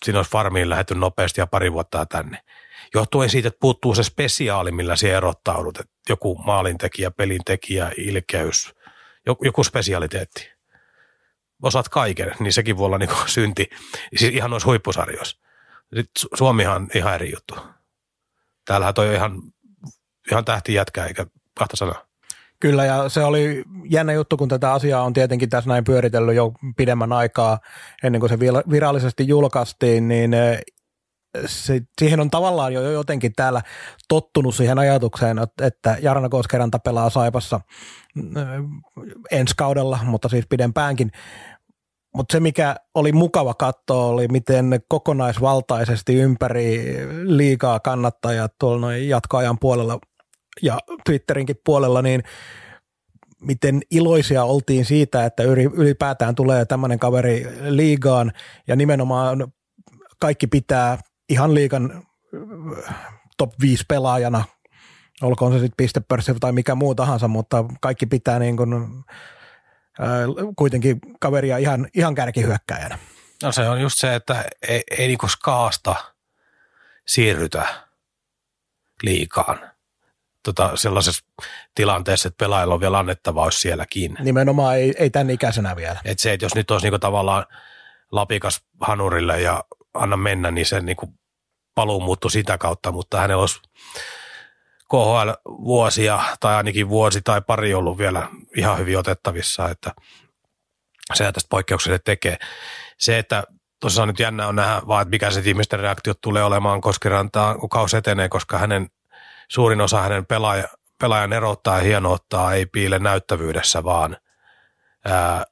siinä 0.03 0.19
olisi 0.19 0.31
farmiin 0.31 0.69
lähetty 0.69 0.95
nopeasti 0.95 1.41
ja 1.41 1.47
pari 1.47 1.73
vuotta 1.73 2.05
tänne. 2.05 2.37
Johtuen 2.93 3.29
siitä, 3.29 3.47
että 3.47 3.59
puuttuu 3.59 3.95
se 3.95 4.03
spesiaali, 4.03 4.71
millä 4.71 4.95
siellä 4.95 5.17
erottaudut, 5.17 5.79
että 5.79 5.93
joku 6.09 6.35
maalintekijä, 6.35 7.11
pelintekijä, 7.11 7.91
ilkeys, 7.97 8.75
joku 9.25 9.63
spesialiteetti 9.63 10.60
osaat 11.61 11.89
kaiken, 11.89 12.31
niin 12.39 12.53
sekin 12.53 12.77
voi 12.77 12.85
olla 12.85 12.97
niin 12.97 13.09
kuin 13.09 13.29
synti. 13.29 13.69
Siis 14.15 14.33
ihan 14.33 14.49
noissa 14.49 14.67
huippusarjoissa. 14.67 15.37
Sitten 15.95 16.29
Suomihan 16.33 16.87
ihan 16.95 17.13
eri 17.13 17.31
juttu. 17.31 17.55
Täällähän 18.65 18.93
toi 18.93 19.13
ihan, 19.13 19.41
ihan 20.31 20.45
tähti 20.45 20.73
jätkä, 20.73 21.05
eikä 21.05 21.25
kahta 21.57 21.77
sanaa. 21.77 22.05
Kyllä, 22.59 22.85
ja 22.85 23.09
se 23.09 23.23
oli 23.23 23.63
jännä 23.89 24.13
juttu, 24.13 24.37
kun 24.37 24.49
tätä 24.49 24.73
asiaa 24.73 25.03
on 25.03 25.13
tietenkin 25.13 25.49
tässä 25.49 25.69
näin 25.69 25.83
pyöritellyt 25.83 26.35
jo 26.35 26.51
pidemmän 26.77 27.13
aikaa, 27.13 27.59
ennen 28.03 28.19
kuin 28.19 28.29
se 28.29 28.39
virallisesti 28.69 29.27
julkaistiin, 29.27 30.07
niin 30.07 30.31
se, 31.45 31.81
siihen 32.01 32.19
on 32.19 32.29
tavallaan 32.29 32.73
jo 32.73 32.91
jotenkin 32.91 33.33
täällä 33.35 33.61
tottunut 34.07 34.55
siihen 34.55 34.79
ajatukseen, 34.79 35.37
että 35.61 35.97
Jarno 36.01 36.29
Koskeranta 36.29 36.79
pelaa 36.79 37.09
Saipassa 37.09 37.59
ensi 39.31 39.53
kaudella, 39.57 39.99
mutta 40.03 40.29
siis 40.29 40.45
pidempäänkin. 40.49 41.11
Mutta 42.15 42.33
se, 42.33 42.39
mikä 42.39 42.75
oli 42.95 43.11
mukava 43.11 43.53
katsoa, 43.53 44.05
oli 44.05 44.27
miten 44.27 44.79
kokonaisvaltaisesti 44.87 46.15
ympäri 46.15 46.97
liikaa 47.23 47.79
kannattajat 47.79 48.53
tuolla 48.59 48.81
noin 48.81 49.09
jatkoajan 49.09 49.57
puolella 49.59 49.99
ja 50.61 50.79
Twitterinkin 51.05 51.55
puolella, 51.65 52.01
niin 52.01 52.23
miten 53.41 53.81
iloisia 53.91 54.43
oltiin 54.43 54.85
siitä, 54.85 55.25
että 55.25 55.43
ylipäätään 55.73 56.35
tulee 56.35 56.65
tämmöinen 56.65 56.99
kaveri 56.99 57.47
liigaan 57.69 58.31
ja 58.67 58.75
nimenomaan 58.75 59.51
kaikki 60.19 60.47
pitää 60.47 60.97
ihan 61.29 61.53
liikan 61.53 62.03
top 63.37 63.51
5 63.61 63.83
pelaajana, 63.87 64.43
olkoon 65.21 65.53
se 65.53 65.59
sitten 65.59 65.77
pistepörssi 65.77 66.33
tai 66.39 66.51
mikä 66.51 66.75
muu 66.75 66.95
tahansa, 66.95 67.27
mutta 67.27 67.65
kaikki 67.81 68.05
pitää 68.05 68.39
niin 68.39 68.57
kuin, 68.57 68.73
äh, 68.73 69.15
kuitenkin 70.55 70.99
kaveria 71.19 71.57
ihan, 71.57 71.87
ihan 71.93 72.15
kärkihyökkäjänä. 72.15 72.99
No 73.43 73.51
se 73.51 73.69
on 73.69 73.81
just 73.81 73.97
se, 73.97 74.15
että 74.15 74.45
ei, 74.67 74.83
ei 74.97 75.07
niin 75.07 75.29
skaasta 75.29 75.95
siirrytä 77.07 77.65
liikaan 79.03 79.71
tota, 80.43 80.75
sellaisessa 80.75 81.25
tilanteessa, 81.75 82.27
että 82.27 82.45
pelaajalla 82.45 82.73
on 82.73 82.81
vielä 82.81 82.99
annettava 82.99 83.43
olisi 83.43 83.59
sielläkin. 83.59 84.17
Nimenomaan 84.19 84.77
ei, 84.77 84.93
ei 84.97 85.09
tämän 85.09 85.29
ikäisenä 85.29 85.75
vielä. 85.75 85.99
Et 86.05 86.19
se, 86.19 86.33
että 86.33 86.45
jos 86.45 86.55
nyt 86.55 86.71
olisi 86.71 86.85
niinku 86.85 86.99
tavallaan 86.99 87.45
lapikas 88.11 88.61
hanurille 88.81 89.41
ja 89.41 89.63
anna 89.93 90.17
mennä, 90.17 90.51
niin 90.51 90.65
se 90.65 90.81
niinku 90.81 91.13
paluu 91.75 91.99
muuttui 91.99 92.31
sitä 92.31 92.57
kautta, 92.57 92.91
mutta 92.91 93.19
hänellä 93.19 93.41
olisi 93.41 93.59
KHL-vuosia 94.91 96.19
tai 96.39 96.55
ainakin 96.55 96.89
vuosi 96.89 97.21
tai 97.21 97.41
pari 97.41 97.73
ollut 97.73 97.97
vielä 97.97 98.27
ihan 98.57 98.77
hyvin 98.77 98.97
otettavissa, 98.97 99.69
että 99.69 99.91
se 101.13 101.31
tästä 101.31 101.47
poikkeukselle 101.49 101.99
tekee. 102.05 102.37
Se, 102.97 103.17
että 103.17 103.43
tosiaan 103.79 104.07
nyt 104.07 104.19
jännä 104.19 104.47
on 104.47 104.55
nähdä 104.55 104.81
vaan, 104.87 105.01
että 105.01 105.09
mikä 105.09 105.31
se 105.31 105.41
ihmisten 105.45 105.79
reaktiot 105.79 106.21
tulee 106.21 106.43
olemaan 106.43 106.81
Koskirantaan, 106.81 107.59
kun 107.59 107.69
kausi 107.69 107.97
etenee, 107.97 108.29
koska 108.29 108.57
hänen 108.57 108.87
suurin 109.49 109.81
osa 109.81 110.01
hänen 110.01 110.25
pelaaja, 110.25 110.67
pelaajan 111.01 111.33
erottaa 111.33 111.77
ja 111.77 111.83
hienouttaa 111.83 112.53
ei 112.53 112.65
piile 112.65 112.99
näyttävyydessä, 112.99 113.83
vaan 113.83 114.17
ää, 115.05 115.45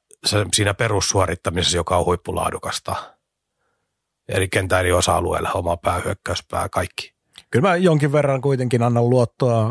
siinä 0.54 0.74
perussuorittamisessa, 0.74 1.76
joka 1.76 1.96
on 1.96 2.04
huippulaadukasta. 2.04 3.16
Eri 4.28 4.48
kentän 4.48 4.80
eri 4.80 4.92
osa-alueilla, 4.92 5.52
oma 5.52 5.76
pää, 5.76 6.00
hyökkäyspää, 6.04 6.68
kaikki. 6.68 7.19
Kyllä 7.50 7.68
mä 7.68 7.76
jonkin 7.76 8.12
verran 8.12 8.40
kuitenkin 8.40 8.82
annan 8.82 9.10
luottoa 9.10 9.70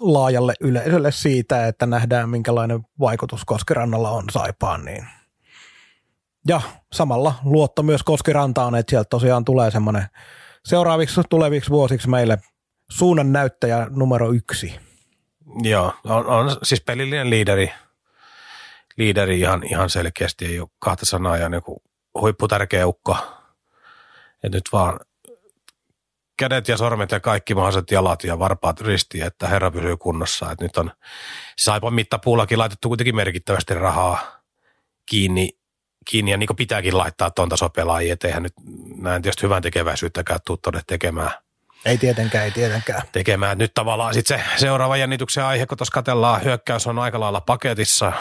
laajalle 0.00 0.54
yleisölle 0.60 1.12
siitä, 1.12 1.66
että 1.66 1.86
nähdään 1.86 2.28
minkälainen 2.28 2.80
vaikutus 3.00 3.44
Koskirannalla 3.44 4.10
on 4.10 4.24
Saipaan. 4.30 4.84
Niin. 4.84 5.06
Ja 6.48 6.60
samalla 6.92 7.34
luotto 7.44 7.82
myös 7.82 8.02
Koskirantaan, 8.02 8.74
että 8.74 8.90
sieltä 8.90 9.08
tosiaan 9.08 9.44
tulee 9.44 9.70
semmoinen 9.70 10.06
seuraaviksi 10.64 11.20
tuleviksi 11.30 11.70
vuosiksi 11.70 12.08
meille 12.08 12.38
suunnan 12.90 13.32
näyttäjä 13.32 13.86
numero 13.90 14.32
yksi. 14.32 14.80
Joo, 15.62 15.94
on, 16.04 16.26
on 16.26 16.56
siis 16.62 16.80
pelillinen 16.80 17.30
liideri, 17.30 17.72
liideri 18.96 19.40
ihan, 19.40 19.62
ihan 19.64 19.90
selkeästi, 19.90 20.46
ei 20.46 20.60
ole 20.60 20.68
kahta 20.78 21.06
sanaa 21.06 21.36
ja 21.36 21.48
niin 21.48 21.62
huipputärkeä 22.20 22.86
ukko. 22.86 23.16
Et 24.42 24.52
nyt 24.52 24.64
vaan 24.72 25.00
kädet 26.40 26.68
ja 26.68 26.76
sormet 26.76 27.10
ja 27.10 27.20
kaikki 27.20 27.54
mahdolliset 27.54 27.90
jalat 27.90 28.24
ja 28.24 28.38
varpaat 28.38 28.80
risti, 28.80 29.20
että 29.20 29.48
herra 29.48 29.70
pysyy 29.70 29.96
kunnossa. 29.96 30.50
Et 30.50 30.60
nyt 30.60 30.76
on 30.76 30.90
Saipan 31.58 31.94
mittapuullakin 31.94 32.58
laitettu 32.58 32.88
kuitenkin 32.88 33.16
merkittävästi 33.16 33.74
rahaa 33.74 34.40
kiinni, 35.06 35.48
kiinni 36.10 36.30
ja 36.30 36.36
niin 36.36 36.46
kuin 36.46 36.56
pitääkin 36.56 36.98
laittaa 36.98 37.30
tuon 37.30 37.48
tasopelaajia, 37.48 38.12
etteihän 38.12 38.42
nyt 38.42 38.52
näin 38.96 39.22
tietysti 39.22 39.42
hyvän 39.42 39.62
tekeväisyyttäkään 39.62 40.40
tuu 40.46 40.56
tuonne 40.56 40.80
tekemään– 40.86 41.30
ei 41.84 41.98
tietenkään, 41.98 42.44
ei 42.44 42.50
tietenkään. 42.50 43.02
Tekemään. 43.12 43.58
Nyt 43.58 43.74
tavallaan 43.74 44.14
sitten 44.14 44.38
se 44.38 44.44
seuraava 44.56 44.96
jännityksen 44.96 45.44
aihe, 45.44 45.66
kun 45.66 45.78
tuossa 45.78 45.92
katellaan, 45.92 46.44
hyökkäys 46.44 46.86
on 46.86 46.98
aika 46.98 47.20
lailla 47.20 47.40
paketissa, 47.40 48.12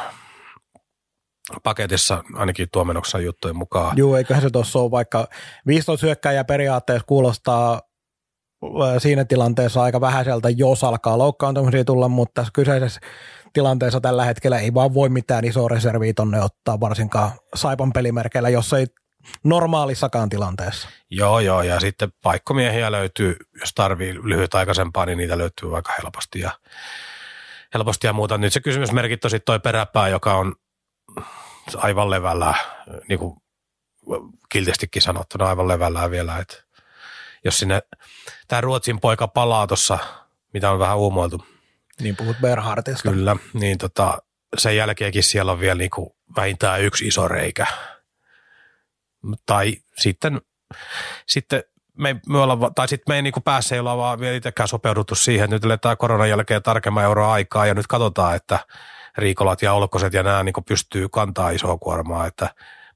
paketissa 1.63 2.23
ainakin 2.33 2.67
tuomenoksen 2.71 3.25
juttujen 3.25 3.57
mukaan. 3.57 3.97
Joo, 3.97 4.17
eiköhän 4.17 4.43
se 4.43 4.49
tuossa 4.49 4.79
ole 4.79 4.91
vaikka 4.91 5.27
15 5.67 6.05
hyökkäjä 6.05 6.43
periaatteessa 6.43 7.05
kuulostaa 7.05 7.81
siinä 8.97 9.25
tilanteessa 9.25 9.83
aika 9.83 10.01
vähäiseltä, 10.01 10.49
jos 10.49 10.83
alkaa 10.83 11.17
loukkaantumisia 11.17 11.85
tulla, 11.85 12.07
mutta 12.07 12.41
tässä 12.41 12.51
kyseisessä 12.53 13.01
tilanteessa 13.53 14.01
tällä 14.01 14.25
hetkellä 14.25 14.59
ei 14.59 14.73
vaan 14.73 14.93
voi 14.93 15.09
mitään 15.09 15.45
isoa 15.45 15.67
reserviä 15.69 16.13
tonne 16.15 16.41
ottaa, 16.41 16.79
varsinkaan 16.79 17.31
Saipan 17.55 17.93
pelimerkeillä, 17.93 18.49
jos 18.49 18.73
ei 18.73 18.85
normaalissakaan 19.43 20.29
tilanteessa. 20.29 20.89
Joo, 21.09 21.39
joo, 21.39 21.61
ja 21.61 21.79
sitten 21.79 22.13
paikkomiehiä 22.23 22.91
löytyy, 22.91 23.35
jos 23.59 23.73
tarvii 23.73 24.13
lyhytaikaisempaa, 24.23 25.05
niin 25.05 25.17
niitä 25.17 25.37
löytyy 25.37 25.75
aika 25.75 25.93
helposti 26.03 26.39
ja, 26.39 26.51
helposti 27.73 28.07
ja 28.07 28.13
muuta. 28.13 28.37
Nyt 28.37 28.53
se 28.53 28.59
kysymysmerkit 28.59 29.25
on 29.25 29.31
sitten 29.31 29.45
toi 29.45 29.59
peräpää, 29.59 30.07
joka 30.07 30.33
on 30.33 30.55
aivan 31.75 32.09
levällä, 32.09 32.55
niin 33.09 33.19
kuin 33.19 33.37
kiltistikin 34.49 35.01
sanottuna 35.01 35.45
aivan 35.45 35.67
levällä 35.67 36.11
vielä, 36.11 36.37
että 36.37 36.63
jos 37.45 37.59
sinne 37.59 37.81
tämä 38.47 38.61
Ruotsin 38.61 38.99
poika 38.99 39.27
palaa 39.27 39.67
tuossa, 39.67 39.97
mitä 40.53 40.71
on 40.71 40.79
vähän 40.79 40.97
uumoiltu. 40.97 41.45
Niin 41.99 42.15
puhut 42.15 42.37
Berhardista. 42.41 43.11
Kyllä, 43.11 43.35
niin 43.53 43.77
tota, 43.77 44.17
sen 44.57 44.75
jälkeenkin 44.75 45.23
siellä 45.23 45.51
on 45.51 45.59
vielä 45.59 45.77
niin 45.77 45.89
kuin 45.89 46.09
vähintään 46.35 46.81
yksi 46.81 47.07
iso 47.07 47.27
reikä 47.27 47.67
tai 49.45 49.77
sitten, 49.97 50.41
sitten 51.27 51.63
me, 51.97 52.15
me 52.27 52.37
olla, 52.37 52.71
tai 52.75 52.87
sitten 52.87 53.11
me 53.11 53.15
ei 53.15 53.21
niin 53.21 53.33
päässä 53.43 53.75
ei 53.75 53.79
olla 53.79 53.97
vaan 53.97 54.19
vielä 54.19 54.35
itsekään 54.35 54.67
sopeuduttu 54.67 55.15
siihen, 55.15 55.43
että 55.43 55.55
nyt 55.55 55.65
eletään 55.65 55.97
koronan 55.97 56.29
jälkeen 56.29 56.63
tarkemman 56.63 57.03
euroa 57.03 57.33
aikaa 57.33 57.65
ja 57.65 57.73
nyt 57.73 57.87
katsotaan, 57.87 58.35
että 58.35 58.59
Riikolat 59.17 59.61
ja 59.61 59.73
Olkoset 59.73 60.13
ja 60.13 60.23
nämä 60.23 60.43
niin 60.43 60.53
pystyy 60.67 61.09
kantaa 61.09 61.49
isoa 61.49 61.77
kuormaa, 61.77 62.27
että 62.27 62.49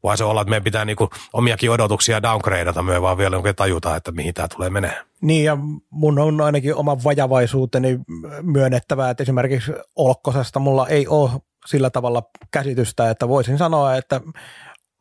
voi 0.04 0.18
se 0.18 0.24
olla, 0.24 0.42
että 0.42 0.50
meidän 0.50 0.64
pitää 0.64 0.86
niin 0.86 0.98
omiakin 1.34 1.72
odotuksia 1.72 2.22
downgradeata, 2.22 2.84
me 2.84 3.02
vaan 3.02 3.18
vielä 3.18 3.54
tajuta, 3.56 3.96
että 3.96 4.12
mihin 4.12 4.34
tämä 4.34 4.48
tulee 4.48 4.70
menee. 4.70 5.02
Niin 5.22 5.46
ja 5.46 5.58
mun 5.90 6.20
on 6.20 6.42
ainakin 6.42 6.76
oma 6.76 7.04
vajavaisuuteni 7.04 8.00
myönnettävää, 8.42 9.10
että 9.10 9.24
esimerkiksi 9.24 9.72
Olkkosesta 9.96 10.60
mulla 10.60 10.88
ei 10.88 11.08
ole 11.08 11.30
sillä 11.66 11.90
tavalla 11.90 12.24
käsitystä, 12.52 13.10
että 13.10 13.28
voisin 13.28 13.58
sanoa, 13.58 13.96
että 13.96 14.22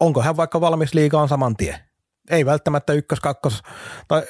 onko 0.00 0.22
hän 0.22 0.36
vaikka 0.36 0.60
valmis 0.60 0.94
liigaan 0.94 1.28
saman 1.28 1.56
tien? 1.56 1.76
Ei 2.30 2.46
välttämättä 2.46 2.92
ykkös, 2.92 3.20
kakkos 3.20 3.62
tai 4.08 4.22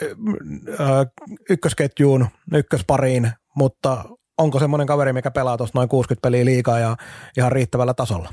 ykkösketjuun, 1.50 2.26
ykköspariin, 2.54 3.30
mutta 3.56 4.04
onko 4.38 4.58
semmoinen 4.58 4.86
kaveri, 4.86 5.12
mikä 5.12 5.30
pelaa 5.30 5.56
tuossa 5.56 5.78
noin 5.78 5.88
60 5.88 6.22
peliä 6.22 6.44
liikaa 6.44 6.78
ja 6.78 6.96
ihan 7.36 7.52
riittävällä 7.52 7.94
tasolla? 7.94 8.32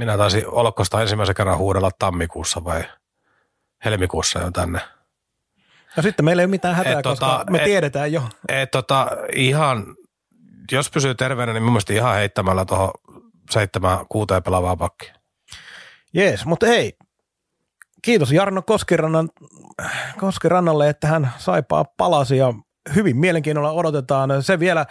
Minä 0.00 0.16
taisin 0.16 0.46
Olkosta 0.46 1.00
ensimmäisen 1.00 1.34
kerran 1.34 1.58
huudella 1.58 1.90
tammikuussa 1.98 2.64
vai 2.64 2.84
helmikuussa 3.84 4.38
jo 4.38 4.50
tänne. 4.50 4.80
No 5.96 6.02
sitten 6.02 6.24
meillä 6.24 6.42
ei 6.42 6.44
ole 6.44 6.50
mitään 6.50 6.74
hätää, 6.74 6.98
et, 6.98 7.02
koska 7.02 7.26
tota, 7.26 7.50
me 7.50 7.58
et, 7.58 7.64
tiedetään 7.64 8.12
jo. 8.12 8.22
Et, 8.48 8.70
tota, 8.70 9.06
ihan, 9.32 9.86
jos 10.72 10.90
pysyy 10.90 11.14
terveenä, 11.14 11.52
niin 11.52 11.62
mielestäni 11.62 11.96
ihan 11.96 12.14
heittämällä 12.14 12.64
tuohon 12.64 12.90
seitsemän 13.50 13.98
kuuteen 14.08 14.42
pelaavaa 14.42 14.76
pakkia. 14.76 15.14
Jees, 16.14 16.46
mutta 16.46 16.66
hei, 16.66 16.98
kiitos 18.02 18.32
Jarno 18.32 18.62
Koskirannan, 18.62 19.28
Koskirannalle, 20.18 20.88
että 20.88 21.06
hän 21.06 21.32
saipaa 21.38 21.84
palasi 21.96 22.36
ja 22.36 22.54
hyvin 22.94 23.16
mielenkiinnolla 23.16 23.72
odotetaan. 23.72 24.42
Se 24.42 24.58
vielä, 24.58 24.86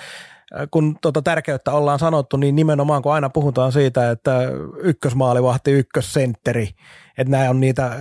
kun 0.72 0.98
tuota 1.02 1.22
tärkeyttä 1.22 1.72
ollaan 1.72 2.00
sanottu, 2.00 2.38
niin 2.38 2.56
nimenomaan 2.56 3.02
kun 3.02 3.14
aina 3.14 3.30
puhutaan 3.30 3.72
siitä, 3.72 4.12
että 4.12 4.42
ykkösmaalivahti, 4.78 5.72
ykkössentteri, 5.72 6.70
että 7.18 7.32
nämä 7.32 7.50
on 7.50 7.60
niitä 7.60 8.00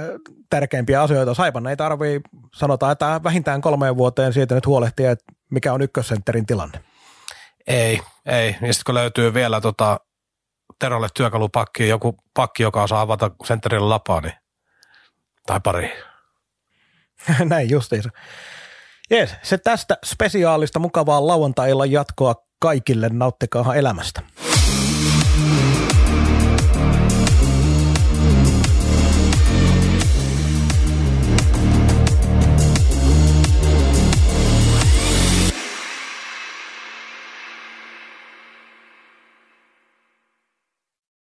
tärkeimpiä 0.50 1.02
asioita. 1.02 1.34
Saipan 1.34 1.66
ei 1.66 1.76
tarvii, 1.76 2.20
sanotaan, 2.54 2.92
että 2.92 3.20
vähintään 3.24 3.60
kolmeen 3.60 3.96
vuoteen 3.96 4.32
siitä 4.32 4.54
nyt 4.54 4.66
huolehtia, 4.66 5.10
että 5.10 5.24
mikä 5.50 5.72
on 5.72 5.82
ykkössentterin 5.82 6.46
tilanne. 6.46 6.80
Ei, 7.66 8.00
ei. 8.26 8.56
Ja 8.60 8.72
sitten 8.72 8.84
kun 8.86 8.94
löytyy 8.94 9.34
vielä 9.34 9.60
tota 9.60 10.00
Terolle 10.78 11.08
työkalupakki, 11.14 11.88
joku 11.88 12.16
pakki, 12.34 12.62
joka 12.62 12.82
osaa 12.82 13.00
avata 13.00 13.30
sentterille 13.44 13.88
lapaa, 13.88 14.20
niin, 14.20 14.32
tai 15.46 15.60
pari. 15.64 15.92
Näin 17.44 17.70
justiinsa. 17.70 18.10
Jees, 19.10 19.34
se 19.42 19.58
tästä 19.58 19.98
spesiaalista 20.04 20.78
mukavaa 20.78 21.26
lauantai 21.26 21.70
jatkoa 21.86 22.34
kaikille. 22.60 23.08
Nauttikaahan 23.12 23.76
elämästä. 23.76 24.22